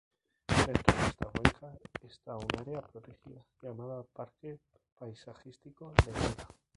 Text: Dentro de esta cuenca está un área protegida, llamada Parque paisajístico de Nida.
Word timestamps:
Dentro 0.47 0.95
de 0.97 1.09
esta 1.09 1.25
cuenca 1.27 1.77
está 2.01 2.35
un 2.35 2.47
área 2.59 2.81
protegida, 2.81 3.45
llamada 3.61 4.01
Parque 4.01 4.57
paisajístico 4.97 5.93
de 6.03 6.11
Nida. 6.11 6.47